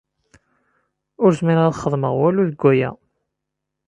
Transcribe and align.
Ur 1.23 1.29
zmireɣ 1.39 1.65
ad 1.67 1.77
xedmeɣ 1.83 2.13
walu 2.19 2.43
deg 2.49 2.61
aya. 2.71 2.89